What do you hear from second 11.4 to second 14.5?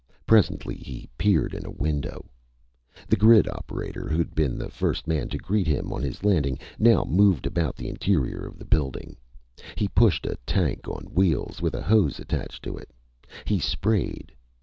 With a hose attached to it, he sprayed.